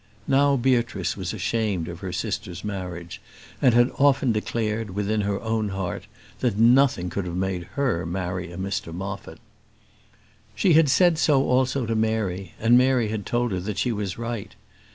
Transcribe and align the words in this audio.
Now 0.27 0.55
Beatrice 0.57 1.15
was 1.15 1.31
ashamed 1.31 1.87
of 1.87 1.99
her 1.99 2.11
sister's 2.11 2.63
marriage, 2.63 3.21
and 3.61 3.75
had 3.75 3.91
often 3.99 4.31
declared, 4.31 4.95
within 4.95 5.21
her 5.21 5.39
own 5.41 5.69
heart, 5.69 6.07
that 6.39 6.57
nothing 6.57 7.11
could 7.11 7.25
have 7.25 7.35
made 7.35 7.65
her 7.77 8.03
marry 8.03 8.51
a 8.51 8.57
Mr 8.57 8.91
Moffat. 8.95 9.37
She 10.55 10.73
had 10.73 10.89
said 10.89 11.19
so 11.19 11.47
also 11.47 11.85
to 11.85 11.93
Mary, 11.95 12.55
and 12.59 12.79
Mary 12.79 13.09
had 13.09 13.27
told 13.27 13.51
her 13.51 13.59
that 13.59 13.77
she 13.77 13.91
was 13.91 14.17
right. 14.17 14.55